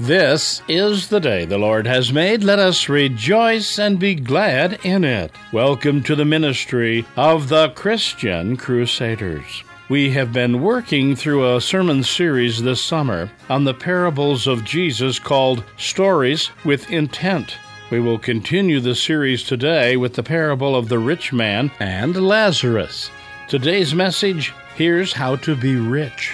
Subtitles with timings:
[0.00, 2.44] This is the day the Lord has made.
[2.44, 5.32] Let us rejoice and be glad in it.
[5.52, 9.64] Welcome to the ministry of the Christian Crusaders.
[9.88, 15.18] We have been working through a sermon series this summer on the parables of Jesus
[15.18, 17.56] called Stories with Intent.
[17.90, 23.10] We will continue the series today with the parable of the rich man and Lazarus.
[23.48, 26.32] Today's message here's how to be rich.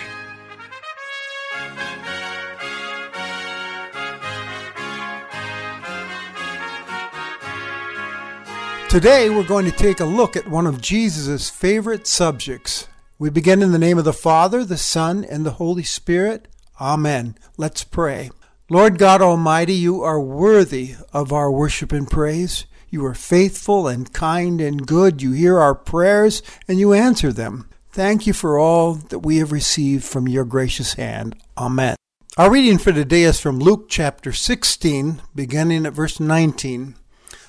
[8.94, 12.86] Today, we're going to take a look at one of Jesus' favorite subjects.
[13.18, 16.46] We begin in the name of the Father, the Son, and the Holy Spirit.
[16.80, 17.36] Amen.
[17.57, 18.30] Let's pray.
[18.70, 22.67] Lord God Almighty, you are worthy of our worship and praise.
[22.89, 25.20] You are faithful and kind and good.
[25.20, 27.68] You hear our prayers and you answer them.
[27.90, 31.34] Thank you for all that we have received from your gracious hand.
[31.58, 31.96] Amen.
[32.39, 36.95] Our reading for today is from Luke chapter 16, beginning at verse 19.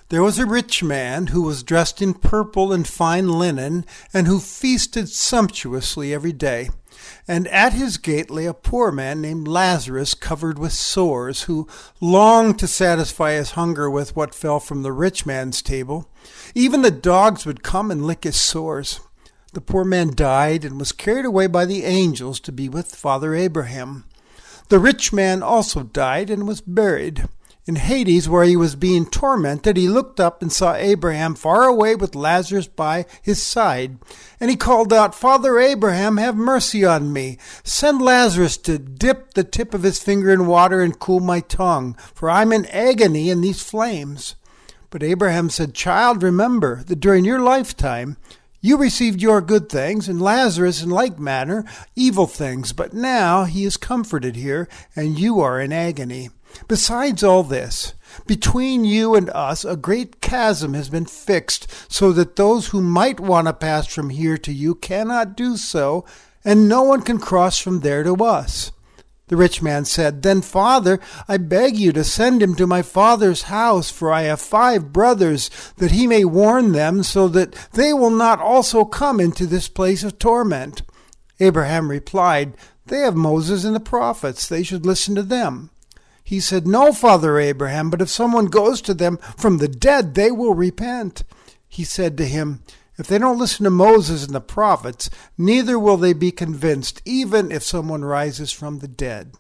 [0.10, 4.40] There was a rich man who was dressed in purple and fine linen, and who
[4.40, 6.70] feasted sumptuously every day.
[7.28, 11.68] And at his gate lay a poor man named Lazarus, covered with sores, who
[12.00, 16.08] longed to satisfy his hunger with what fell from the rich man's table.
[16.54, 19.00] Even the dogs would come and lick his sores.
[19.54, 23.34] The poor man died and was carried away by the angels to be with Father
[23.34, 24.06] Abraham.
[24.70, 27.28] The rich man also died and was buried.
[27.68, 31.96] In Hades, where he was being tormented, he looked up and saw Abraham far away
[31.96, 33.98] with Lazarus by his side.
[34.40, 37.40] And he called out, Father Abraham, have mercy on me.
[37.64, 41.96] Send Lazarus to dip the tip of his finger in water and cool my tongue,
[42.14, 44.36] for I'm in agony in these flames.
[44.92, 48.18] But Abraham said, Child, remember that during your lifetime
[48.62, 52.74] you received your good things, and Lazarus in like manner evil things.
[52.74, 56.30] But now he is comforted here, and you are in agony.
[56.68, 57.94] Besides all this,
[58.26, 63.20] between you and us a great chasm has been fixed, so that those who might
[63.20, 66.06] want to pass from here to you cannot do so,
[66.44, 68.72] and no one can cross from there to us.
[69.28, 73.44] The rich man said, Then, father, I beg you to send him to my father's
[73.44, 78.12] house, for I have five brothers, that he may warn them, so that they will
[78.12, 80.84] not also come into this place of torment.
[81.40, 82.54] Abraham replied,
[82.86, 85.72] They have Moses and the prophets, they should listen to them.
[86.26, 90.32] He said, No, Father Abraham, but if someone goes to them from the dead, they
[90.32, 91.24] will repent.
[91.68, 92.64] He said to him,
[92.98, 97.52] If they don't listen to Moses and the prophets, neither will they be convinced, even
[97.52, 99.36] if someone rises from the dead.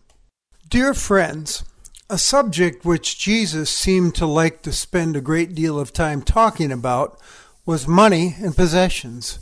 [0.69, 1.63] Dear friends,
[2.07, 6.71] a subject which Jesus seemed to like to spend a great deal of time talking
[6.71, 7.19] about
[7.65, 9.39] was money and possessions.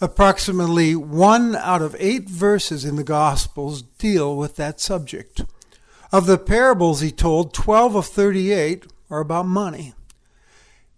[0.00, 5.42] Approximately one out of eight verses in the Gospels deal with that subject.
[6.12, 9.94] Of the parables he told, 12 of 38 are about money.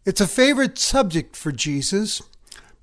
[0.07, 2.23] It's a favorite subject for Jesus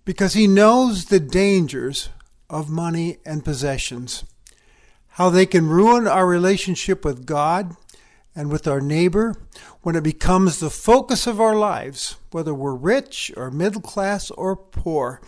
[0.05, 2.09] because he knows the dangers
[2.47, 4.23] of money and possessions,
[5.09, 7.75] how they can ruin our relationship with God
[8.35, 9.35] and with our neighbor
[9.81, 14.55] when it becomes the focus of our lives, whether we're rich or middle class or
[14.55, 15.19] poor.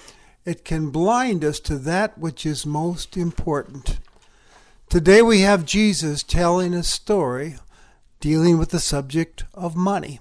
[0.45, 3.99] It can blind us to that which is most important.
[4.91, 7.55] Today we have Jesus telling a story
[8.19, 10.19] dealing with the subject of money.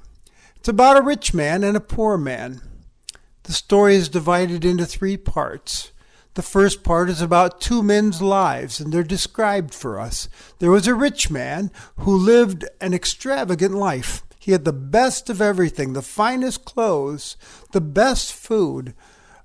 [0.55, 2.61] It's about a rich man and a poor man.
[3.43, 5.91] The story is divided into three parts.
[6.35, 10.29] The first part is about two men's lives, and they're described for us.
[10.61, 14.23] There was a rich man who lived an extravagant life.
[14.39, 17.37] He had the best of everything the finest clothes,
[17.73, 18.95] the best food,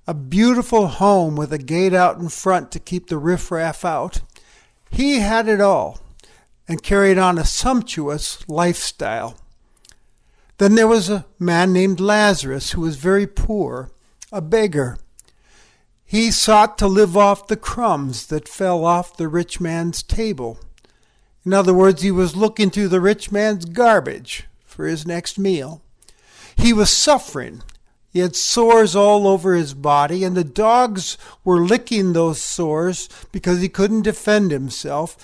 [0.05, 4.21] a beautiful home with a gate out in front to keep the riffraff out.
[4.95, 5.99] He had it all
[6.69, 9.35] and carried on a sumptuous lifestyle.
[10.57, 13.91] Then there was a man named Lazarus who was very poor,
[14.31, 14.97] a beggar.
[16.05, 20.59] He sought to live off the crumbs that fell off the rich man's table.
[21.45, 25.81] In other words, he was looking through the rich man's garbage for his next meal.
[26.55, 27.63] He was suffering
[28.15, 33.59] he had sores all over his body, and the dogs were licking those sores because
[33.59, 35.17] he couldn't defend himself.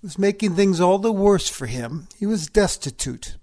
[0.00, 2.06] It was making things all the worse for him.
[2.16, 3.34] He was destitute.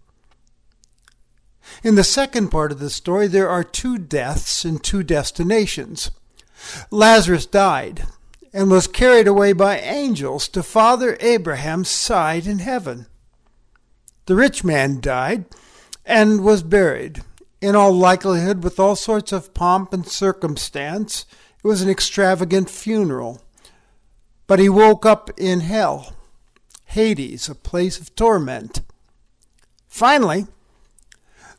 [1.84, 6.10] In the second part of the story, there are two deaths and two destinations.
[6.90, 8.06] Lazarus died
[8.54, 13.08] and was carried away by angels to Father Abraham's side in heaven.
[14.28, 15.44] The rich man died
[16.06, 17.22] and was buried
[17.64, 21.26] in all likelihood with all sorts of pomp and circumstance.
[21.64, 23.42] It was an extravagant funeral.
[24.48, 26.14] But he woke up in hell.
[26.88, 28.82] Hades, a place of torment.
[29.88, 30.48] Finally,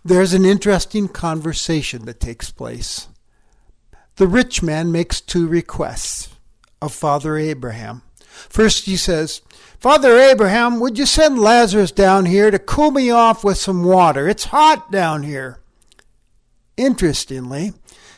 [0.04, 3.08] there's an interesting conversation that takes place.
[4.16, 6.28] The rich man makes two requests
[6.82, 8.02] of Father Abraham.
[8.20, 9.40] First, he says,
[9.80, 14.28] Father Abraham, would you send Lazarus down here to cool me off with some water?
[14.28, 15.60] It's hot down here.
[16.76, 17.72] Interestingly,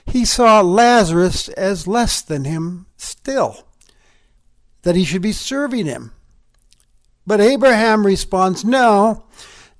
[0.07, 3.67] he saw Lazarus as less than him still,
[4.83, 6.13] that he should be serving him.
[7.27, 9.25] But Abraham responds, No,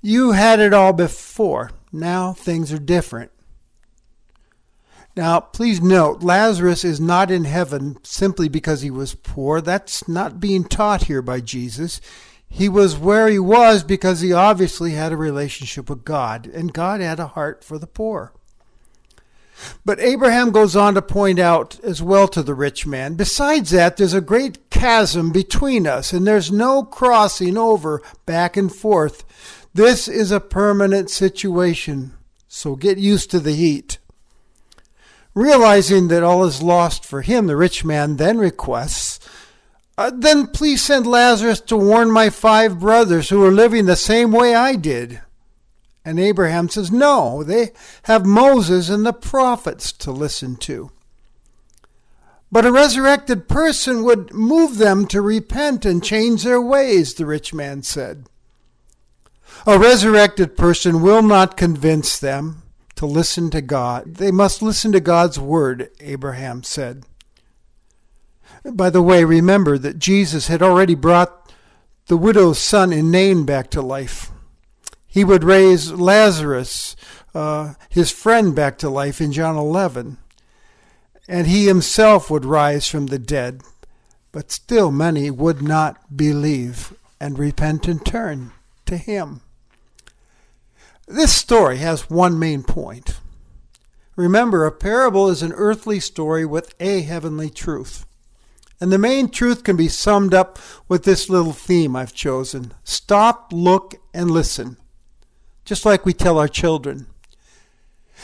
[0.01, 1.71] you had it all before.
[1.91, 3.31] Now things are different.
[5.15, 9.61] Now, please note, Lazarus is not in heaven simply because he was poor.
[9.61, 11.99] That's not being taught here by Jesus.
[12.47, 17.01] He was where he was because he obviously had a relationship with God, and God
[17.01, 18.31] had a heart for the poor.
[19.85, 23.97] But Abraham goes on to point out as well to the rich man besides that,
[23.97, 29.23] there's a great chasm between us, and there's no crossing over back and forth.
[29.73, 32.13] This is a permanent situation,
[32.47, 33.97] so get used to the heat.
[35.33, 39.19] Realizing that all is lost for him, the rich man then requests,
[39.97, 44.31] uh, Then please send Lazarus to warn my five brothers who are living the same
[44.31, 45.21] way I did.
[46.07, 47.73] And Abraham says, No, they
[48.03, 50.89] have Moses and the prophets to listen to.
[52.49, 57.53] But a resurrected person would move them to repent and change their ways, the rich
[57.53, 58.23] man said.
[59.65, 62.61] A resurrected person will not convince them
[62.95, 64.15] to listen to God.
[64.15, 67.03] They must listen to God's word, Abraham said.
[68.63, 71.51] By the way, remember that Jesus had already brought
[72.05, 74.31] the widow's son in Nain back to life.
[75.17, 76.95] He would raise Lazarus,
[77.33, 80.17] uh, his friend, back to life in John 11.
[81.27, 83.63] And he himself would rise from the dead.
[84.31, 88.51] But still, many would not believe and repent and turn
[88.85, 89.41] to him.
[91.07, 93.19] This story has one main point.
[94.15, 98.05] Remember, a parable is an earthly story with a heavenly truth.
[98.79, 103.51] And the main truth can be summed up with this little theme I've chosen stop,
[103.51, 104.77] look, and listen,
[105.67, 107.07] just like we tell our children.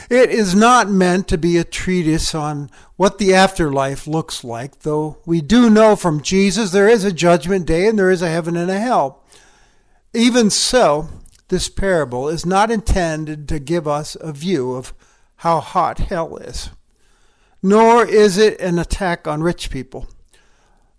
[0.08, 5.18] It is not meant to be a treatise on what the afterlife looks like, though
[5.26, 8.56] we do know from Jesus there is a judgment day and there is a heaven
[8.56, 9.22] and a hell.
[10.14, 11.08] Even so,
[11.48, 14.94] this parable is not intended to give us a view of
[15.36, 16.70] how hot hell is,
[17.62, 20.08] nor is it an attack on rich people,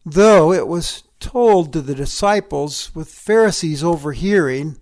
[0.06, 4.78] though it was told to the disciples with Pharisees overhearing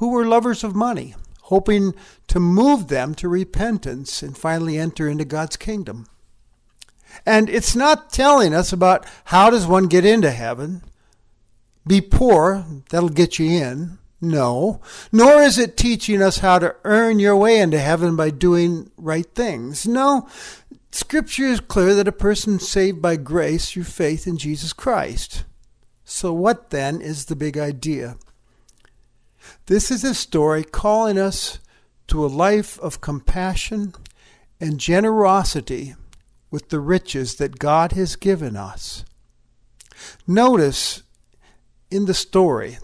[0.00, 1.94] who were lovers of money, hoping
[2.26, 6.06] to move them to repentance and finally enter into God's kingdom.
[7.26, 10.82] And it's not telling us about how does one get into heaven.
[11.86, 13.98] Be poor, that'll get you in.
[14.22, 14.80] No,
[15.12, 19.26] nor is it teaching us how to earn your way into heaven by doing right
[19.34, 19.86] things.
[19.86, 20.26] No,
[20.92, 25.44] Scripture is clear that a person saved by grace through faith in Jesus Christ.
[26.04, 28.16] So, what then is the big idea?
[29.66, 31.58] This is a story calling us
[32.08, 33.94] to a life of compassion
[34.60, 35.94] and generosity
[36.50, 39.04] with the riches that God has given us.
[40.26, 41.02] Notice
[41.90, 42.78] in the story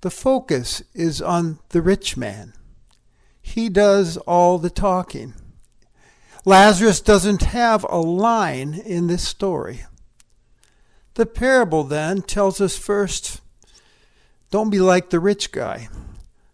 [0.00, 2.54] the focus is on the rich man.
[3.40, 5.34] He does all the talking.
[6.44, 9.84] Lazarus doesn't have a line in this story.
[11.14, 13.40] The parable then tells us first
[14.52, 15.88] don't be like the rich guy.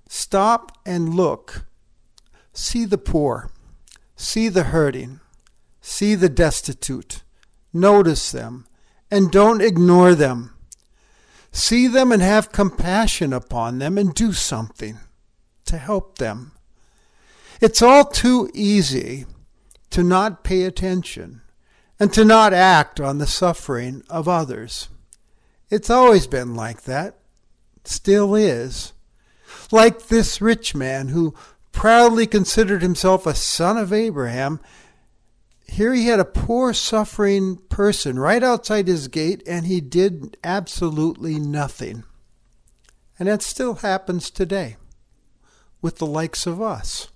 [0.09, 1.67] Stop and look.
[2.52, 3.50] See the poor.
[4.14, 5.19] See the hurting.
[5.81, 7.25] See the destitute.
[7.73, 8.67] Notice them.
[9.11, 10.55] And don't ignore them.
[11.50, 14.99] See them and have compassion upon them and do something
[15.64, 16.52] to help them.
[17.61, 19.26] It's all too easy
[19.90, 21.40] to not pay attention
[21.99, 24.88] and to not act on the suffering of others.
[25.69, 27.18] It's always been like that,
[27.88, 28.92] still is.
[29.71, 31.35] Like this rich man who
[31.73, 34.61] proudly considered himself a son of Abraham
[35.68, 41.38] here he had a poor, suffering person right outside his gate, and he did absolutely
[41.38, 42.04] nothing.
[43.18, 44.76] And that still happens today
[45.83, 47.09] with the likes of us.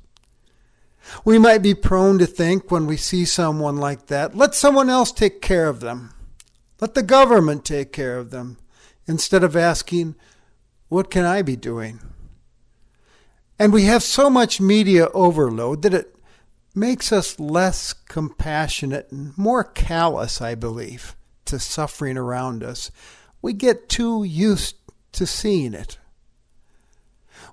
[1.25, 5.11] We might be prone to think when we see someone like that, let someone else
[5.11, 6.15] take care of them.
[6.81, 8.59] Let the government take care of them,
[9.07, 10.15] instead of asking,
[10.93, 12.01] what can I be doing?
[13.59, 16.15] And we have so much media overload that it
[16.75, 22.91] makes us less compassionate and more callous, I believe, to suffering around us.
[23.41, 24.77] We get too used
[25.13, 25.97] to seeing it.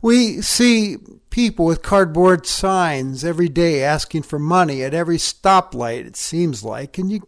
[0.02, 0.98] We see
[1.30, 6.98] people with cardboard signs every day asking for money at every stoplight, it seems like,
[6.98, 7.22] and you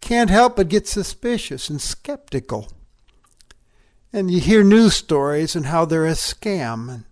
[0.00, 2.68] can't help but get suspicious and skeptical.
[4.14, 7.04] And you hear news stories and how they're a scam, and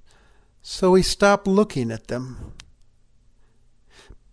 [0.63, 2.53] so we stop looking at them.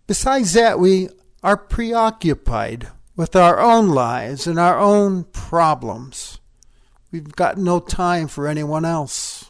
[0.06, 1.10] Besides that, we
[1.42, 6.38] are preoccupied with our own lives and our own problems.
[7.12, 9.50] We've got no time for anyone else.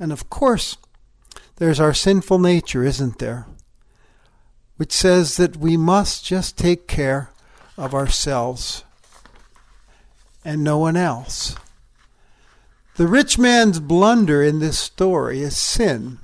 [0.00, 0.78] And of course,
[1.56, 3.46] there's our sinful nature, isn't there?
[4.78, 7.30] Which says that we must just take care
[7.76, 8.84] of ourselves
[10.46, 11.56] and no one else.
[12.96, 16.18] The rich man's blunder in this story, his sin,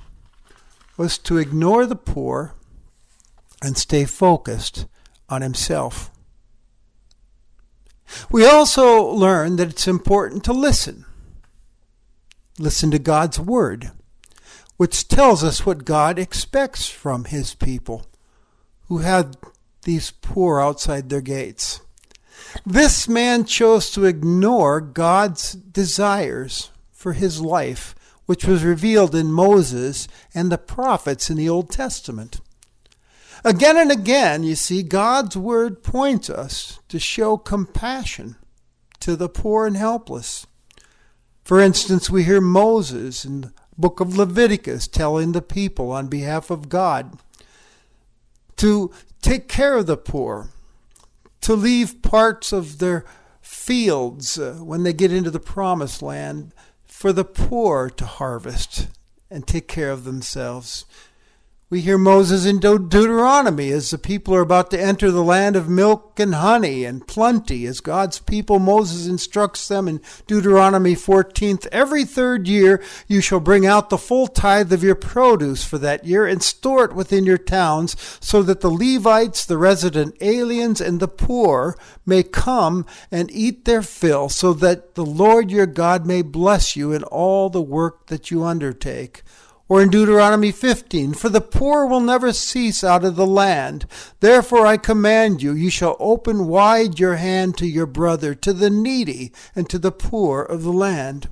[0.97, 2.55] was to ignore the poor
[3.61, 4.87] and stay focused
[5.29, 6.09] on himself.
[8.31, 11.05] We also learn that it's important to listen.
[12.57, 13.91] Listen to God's Word,
[14.77, 18.05] which tells us what God expects from His people
[18.87, 19.35] who have
[19.83, 21.81] these poor outside their gates.
[22.65, 27.95] This man chose to ignore God's desires for his life,
[28.25, 32.39] which was revealed in Moses and the prophets in the Old Testament.
[33.43, 38.37] Again and again, you see, God's word points us to show compassion
[39.01, 40.47] to the poor and helpless.
[41.43, 46.49] For instance, we hear Moses in the book of Leviticus telling the people on behalf
[46.49, 47.19] of God
[48.55, 48.91] to
[49.21, 50.51] take care of the poor,
[51.43, 53.05] to leave parts of their
[53.41, 56.53] fields uh, when they get into the promised land
[56.85, 58.87] for the poor to harvest
[59.29, 60.85] and take care of themselves.
[61.73, 65.67] We hear Moses in Deuteronomy as the people are about to enter the land of
[65.67, 67.65] milk and honey and plenty.
[67.65, 73.65] As God's people, Moses instructs them in Deuteronomy 14th, every third year you shall bring
[73.65, 77.39] out the full tithe of your produce for that year and store it within your
[77.39, 81.75] towns so that the Levites, the resident aliens, and the poor
[82.05, 86.91] may come and eat their fill so that the Lord your God may bless you
[86.91, 89.23] in all the work that you undertake.
[89.73, 93.87] Or in Deuteronomy 15, For the poor will never cease out of the land.
[94.19, 98.69] Therefore I command you, you shall open wide your hand to your brother, to the
[98.69, 101.29] needy, and to the poor of the land.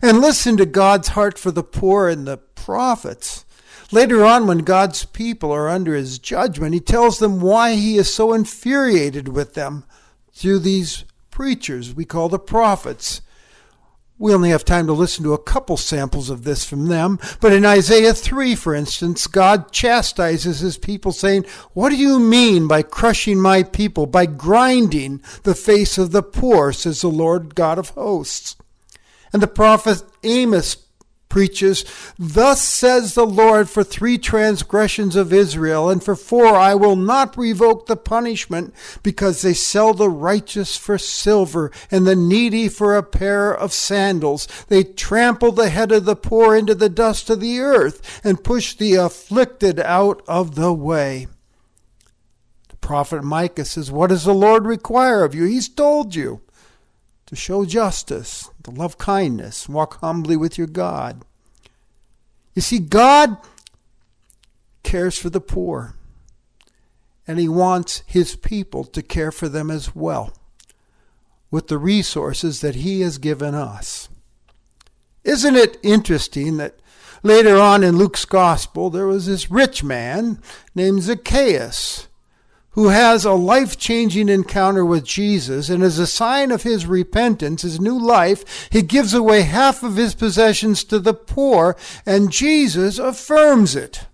[0.00, 3.44] And listen to God's heart for the poor and the prophets.
[3.92, 8.10] Later on, when God's people are under his judgment, he tells them why he is
[8.10, 9.84] so infuriated with them
[10.32, 13.20] through these preachers we call the prophets.
[14.20, 17.52] We only have time to listen to a couple samples of this from them, but
[17.52, 22.82] in Isaiah 3, for instance, God chastises his people, saying, What do you mean by
[22.82, 27.90] crushing my people, by grinding the face of the poor, says the Lord God of
[27.90, 28.56] hosts?
[29.32, 30.87] And the prophet Amos
[31.28, 31.84] preaches,
[32.18, 37.36] Thus says the Lord, for three transgressions of Israel, and for four I will not
[37.36, 43.02] revoke the punishment, because they sell the righteous for silver, and the needy for a
[43.02, 44.46] pair of sandals.
[44.68, 48.74] They trample the head of the poor into the dust of the earth, and push
[48.74, 51.28] the afflicted out of the way.
[52.68, 55.44] The prophet Micah says, What does the Lord require of you?
[55.44, 56.40] He's told you
[57.28, 61.26] to show justice, to love kindness, walk humbly with your God.
[62.54, 63.36] You see, God
[64.82, 65.94] cares for the poor,
[67.26, 70.32] and He wants His people to care for them as well
[71.50, 74.08] with the resources that He has given us.
[75.22, 76.80] Isn't it interesting that
[77.22, 80.40] later on in Luke's Gospel there was this rich man
[80.74, 82.07] named Zacchaeus?
[82.78, 87.62] Who has a life changing encounter with Jesus, and as a sign of his repentance,
[87.62, 93.00] his new life, he gives away half of his possessions to the poor, and Jesus
[93.00, 94.06] affirms it.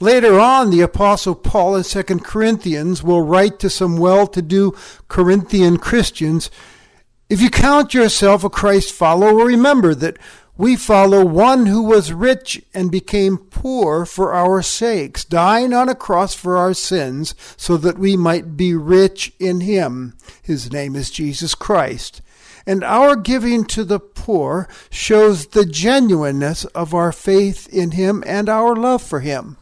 [0.00, 4.76] Later on, the Apostle Paul in 2 Corinthians will write to some well to do
[5.08, 6.50] Corinthian Christians
[7.30, 10.18] If you count yourself a Christ follower, remember that
[10.60, 15.94] we follow one who was rich and became poor for our sakes, dying on a
[15.94, 20.12] cross for our sins, so that we might be rich in him.
[20.42, 22.20] His name is Jesus Christ.
[22.66, 28.50] And our giving to the poor shows the genuineness of our faith in him and
[28.50, 29.56] our love for him.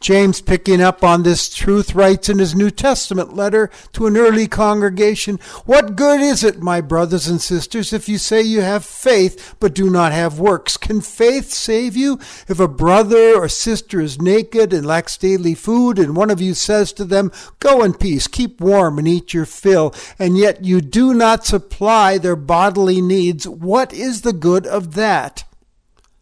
[0.00, 4.46] James, picking up on this truth, writes in his New Testament letter to an early
[4.46, 9.56] congregation What good is it, my brothers and sisters, if you say you have faith
[9.58, 10.76] but do not have works?
[10.76, 12.18] Can faith save you?
[12.46, 16.52] If a brother or sister is naked and lacks daily food, and one of you
[16.52, 20.82] says to them, Go in peace, keep warm, and eat your fill, and yet you
[20.82, 25.44] do not supply their bodily needs, what is the good of that?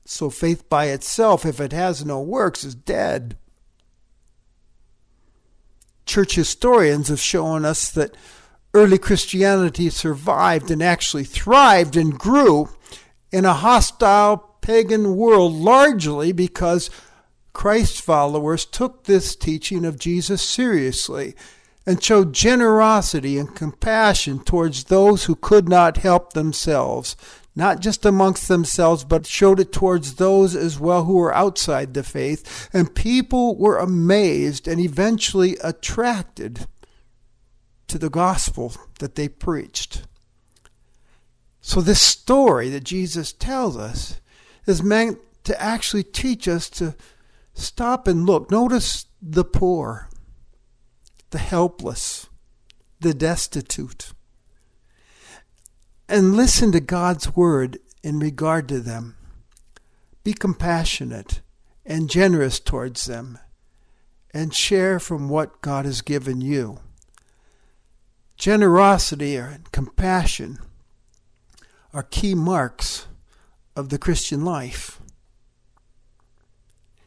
[0.04, 3.37] So faith by itself, if it has no works, is dead
[6.06, 8.16] church historians have shown us that
[8.73, 12.68] early Christianity survived and actually thrived and grew
[13.30, 16.90] in a hostile pagan world largely because
[17.52, 21.34] Christ's followers took this teaching of Jesus seriously
[21.87, 27.16] and showed generosity and compassion towards those who could not help themselves,
[27.56, 32.02] not just amongst themselves, but showed it towards those as well who were outside the
[32.02, 32.68] faith.
[32.73, 36.66] And people were amazed and eventually attracted
[37.87, 40.06] to the gospel that they preached.
[41.61, 44.20] So, this story that Jesus tells us
[44.66, 46.96] is meant to actually teach us to
[47.54, 48.50] stop and look.
[48.50, 50.08] Notice the poor,
[51.30, 52.28] the helpless,
[53.00, 54.12] the destitute
[56.14, 59.16] and listen to God's word in regard to them.
[60.23, 61.40] Be compassionate
[61.85, 63.37] and generous towards them
[64.33, 66.78] and share from what God has given you.
[68.37, 70.59] Generosity and compassion
[71.92, 73.09] are key marks
[73.75, 75.00] of the Christian life.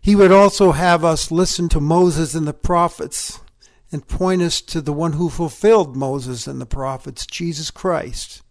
[0.02, 3.40] He would also have us listen to Moses and the prophets
[3.90, 8.42] and point us to the one who fulfilled Moses and the prophets, Jesus Christ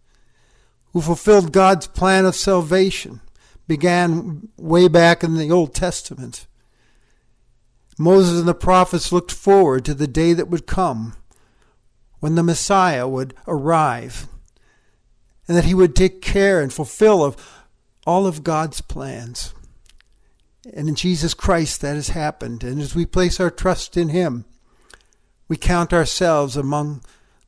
[0.96, 3.20] who fulfilled God's plan of salvation,
[3.68, 6.46] began way back in the Old Testament.
[7.98, 11.14] Moses and the prophets looked forward to the day that would come
[12.20, 14.26] when the Messiah would arrive
[15.46, 17.36] and that he would take care and fulfill of
[18.06, 19.52] all of God's plans.
[20.72, 22.64] And in Jesus Christ that has happened.
[22.64, 24.46] And as we place our trust in him,
[25.46, 27.02] we count ourselves among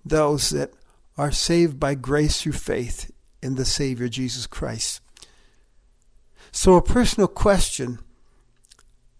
[0.04, 0.74] those that
[1.16, 3.10] are saved by grace through faith
[3.42, 5.00] in the Savior Jesus Christ.
[6.50, 7.98] So, a personal question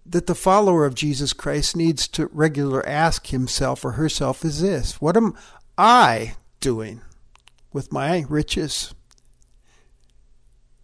[0.05, 5.01] that the follower of Jesus Christ needs to regularly ask himself or herself is this
[5.01, 5.35] What am
[5.77, 7.03] I doing
[7.73, 8.95] with my riches?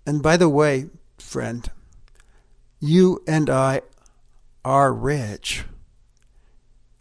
[0.06, 1.70] And by the way, friend,
[2.78, 3.80] you and I
[4.64, 5.64] are rich.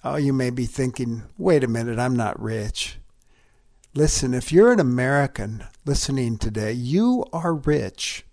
[0.05, 2.97] Oh, you may be thinking, wait a minute, I'm not rich.
[3.95, 8.25] Listen, if you're an American listening today, you are rich,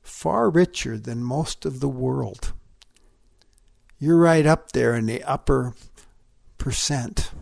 [0.00, 2.52] far richer than most of the world.
[3.98, 5.74] You're right up there in the upper
[6.56, 7.32] percent.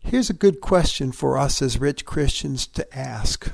[0.00, 3.50] Here's a good question for us as rich Christians to ask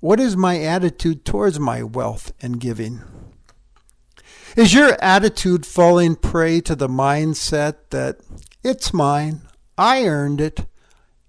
[0.00, 3.04] What is my attitude towards my wealth and giving?
[4.56, 8.18] Is your attitude falling prey to the mindset that
[8.64, 9.42] it's mine,
[9.78, 10.66] I earned it,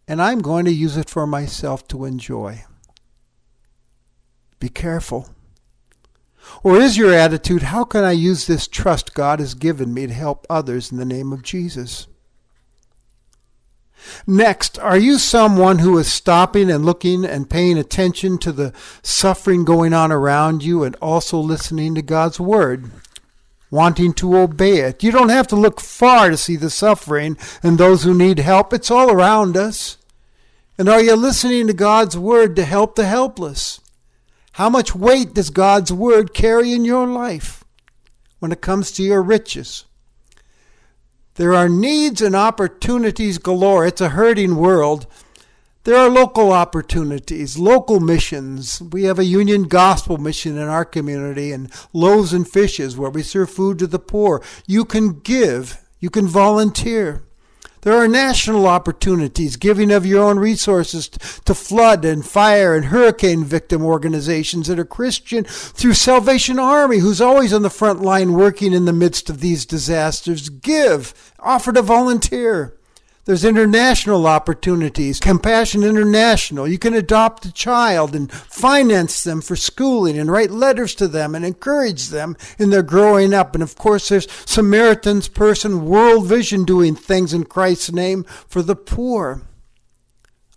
[0.07, 2.65] and I'm going to use it for myself to enjoy.
[4.59, 5.29] Be careful.
[6.63, 10.13] Or is your attitude, how can I use this trust God has given me to
[10.13, 12.07] help others in the name of Jesus?
[14.25, 19.65] Next, are you someone who is stopping and looking and paying attention to the suffering
[19.65, 22.89] going on around you and also listening to God's Word?
[23.71, 25.03] Wanting to obey it.
[25.03, 28.73] You don't have to look far to see the suffering and those who need help.
[28.73, 29.97] It's all around us.
[30.77, 33.81] And are you listening to God's word to help the helpless?
[34.53, 37.63] How much weight does God's word carry in your life
[38.39, 39.85] when it comes to your riches?
[41.35, 43.85] There are needs and opportunities galore.
[43.85, 45.07] It's a hurting world.
[45.85, 48.81] There are local opportunities, local missions.
[48.81, 53.23] We have a Union Gospel mission in our community and Loaves and Fishes where we
[53.23, 54.43] serve food to the poor.
[54.67, 57.23] You can give, you can volunteer.
[57.81, 63.45] There are national opportunities, giving of your own resources to flood and fire and hurricane
[63.45, 68.73] victim organizations that are Christian through Salvation Army, who's always on the front line working
[68.73, 70.49] in the midst of these disasters.
[70.49, 72.75] Give, offer to volunteer.
[73.29, 76.67] There's international opportunities, Compassion International.
[76.67, 81.35] You can adopt a child and finance them for schooling and write letters to them
[81.35, 83.53] and encourage them in their growing up.
[83.53, 88.75] And of course, there's Samaritan's Purse, World Vision doing things in Christ's name for the
[88.75, 89.43] poor.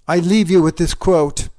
[0.09, 1.51] I leave you with this quote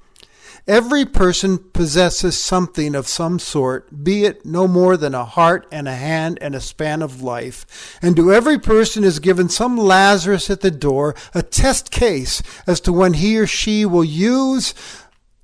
[0.67, 5.89] Every person possesses something of some sort, be it no more than a heart and
[5.89, 7.99] a hand and a span of life.
[8.02, 12.80] And to every person is given some Lazarus at the door, a test case as
[12.82, 14.73] to when he or she will use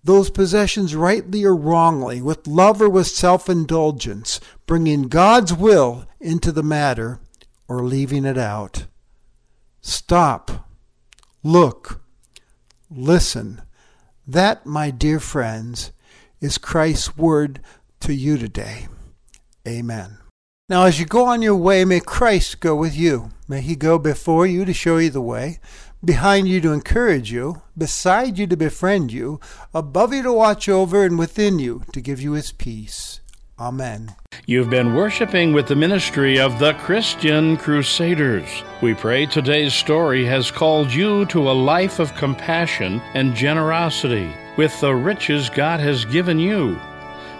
[0.05, 6.53] those possessions rightly or wrongly, with love or with self indulgence, bringing God's will into
[6.53, 7.19] the matter
[7.67, 8.85] or leaving it out.
[9.81, 10.69] Stop,
[11.43, 12.01] look,
[12.89, 13.61] listen.
[14.29, 15.91] That, my dear friends,
[16.39, 17.61] is Christ's word
[18.01, 18.87] to you today.
[19.67, 20.19] Amen.
[20.69, 23.31] Now, as you go on your way, may Christ go with you.
[23.47, 25.59] May he go before you to show you the way
[26.05, 29.39] behind you to encourage you, beside you to befriend you,
[29.73, 33.18] above you to watch over, and within you to give you his peace.
[33.59, 34.15] Amen.
[34.45, 38.63] You've been worshiping with the ministry of the Christian Crusaders.
[38.81, 44.79] We pray today's story has called you to a life of compassion and generosity with
[44.79, 46.79] the riches God has given you.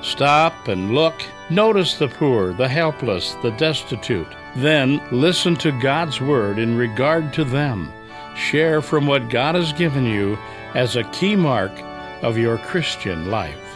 [0.01, 1.15] Stop and look,
[1.49, 4.27] notice the poor, the helpless, the destitute.
[4.57, 7.91] Then listen to God's word in regard to them
[8.35, 10.37] share from what God has given you
[10.73, 11.71] as a key mark
[12.21, 13.68] of your Christian life.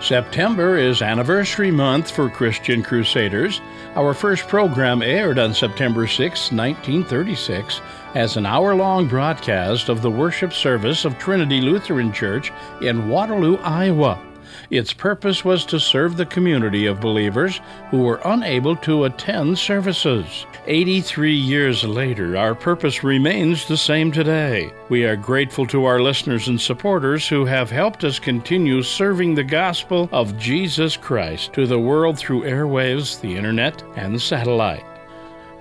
[0.00, 3.60] September is anniversary month for Christian Crusaders.
[3.96, 7.80] Our first program aired on September 6, 1936,
[8.14, 13.56] as an hour long broadcast of the worship service of Trinity Lutheran Church in Waterloo,
[13.56, 14.22] Iowa.
[14.70, 20.44] Its purpose was to serve the community of believers who were unable to attend services.
[20.66, 24.70] 83 years later, our purpose remains the same today.
[24.90, 29.44] We are grateful to our listeners and supporters who have helped us continue serving the
[29.44, 34.84] gospel of Jesus Christ to the world through airwaves, the internet, and satellite.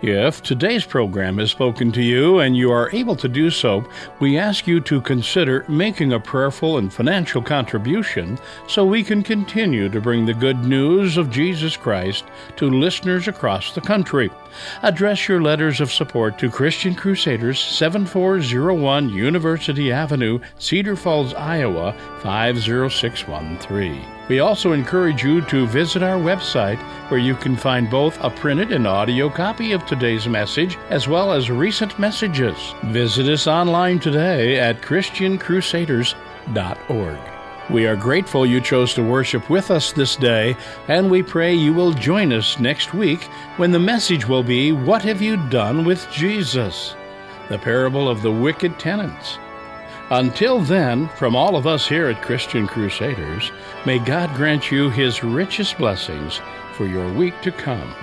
[0.03, 3.83] If today's program has spoken to you and you are able to do so,
[4.19, 9.89] we ask you to consider making a prayerful and financial contribution so we can continue
[9.89, 12.25] to bring the good news of Jesus Christ
[12.57, 14.29] to listeners across the country.
[14.83, 24.17] Address your letters of support to Christian Crusaders, 7401 University Avenue, Cedar Falls, Iowa 50613.
[24.29, 28.73] We also encourage you to visit our website where you can find both a printed
[28.73, 32.57] and audio copy of today's message as well as recent messages.
[32.85, 37.36] Visit us online today at ChristianCrusaders.org.
[37.69, 40.55] We are grateful you chose to worship with us this day,
[40.87, 43.23] and we pray you will join us next week
[43.57, 46.95] when the message will be What Have You Done with Jesus?
[47.49, 49.37] The parable of the wicked tenants.
[50.11, 53.51] Until then, from all of us here at Christian Crusaders,
[53.85, 56.39] may God grant you his richest blessings
[56.75, 57.93] for your week to come.